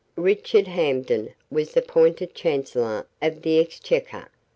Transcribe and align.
Richard 0.17 0.65
Hampden 0.65 1.35
was 1.51 1.77
appointed 1.77 2.33
Chancellor 2.33 3.05
of 3.21 3.43
the 3.43 3.59
Exchequer. 3.59 4.29